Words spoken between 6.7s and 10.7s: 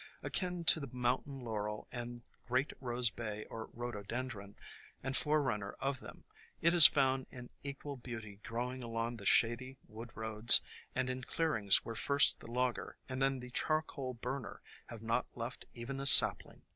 is found in equal beauty growing along shady wood roads